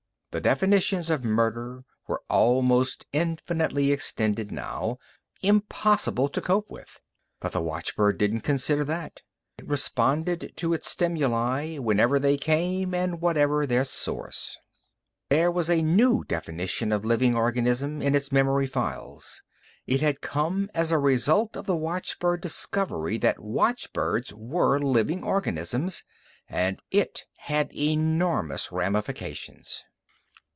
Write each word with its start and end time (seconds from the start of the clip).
The 0.33 0.39
definitions 0.39 1.09
of 1.09 1.25
murder 1.25 1.83
were 2.07 2.21
almost 2.29 3.05
infinitely 3.11 3.91
extended 3.91 4.49
now, 4.49 4.97
impossible 5.41 6.29
to 6.29 6.39
cope 6.39 6.71
with. 6.71 7.01
But 7.41 7.51
the 7.51 7.59
watchbird 7.59 8.17
didn't 8.17 8.39
consider 8.39 8.85
that. 8.85 9.23
It 9.57 9.67
responded 9.67 10.53
to 10.55 10.73
its 10.73 10.89
stimuli, 10.89 11.79
whenever 11.79 12.17
they 12.17 12.37
came 12.37 12.93
and 12.93 13.19
whatever 13.19 13.67
their 13.67 13.83
source. 13.83 14.57
There 15.27 15.51
was 15.51 15.69
a 15.69 15.81
new 15.81 16.23
definition 16.23 16.93
of 16.93 17.03
living 17.03 17.35
organism 17.35 18.01
in 18.01 18.15
its 18.15 18.31
memory 18.31 18.67
files. 18.67 19.41
It 19.85 19.99
had 19.99 20.21
come 20.21 20.69
as 20.73 20.93
a 20.93 20.97
result 20.97 21.57
of 21.57 21.65
the 21.65 21.75
watchbird 21.75 22.39
discovery 22.39 23.17
that 23.17 23.43
watchbirds 23.43 24.33
were 24.33 24.79
living 24.79 25.23
organisms. 25.25 26.05
And 26.47 26.81
it 26.89 27.25
had 27.35 27.75
enormous 27.75 28.71
ramifications. 28.71 29.83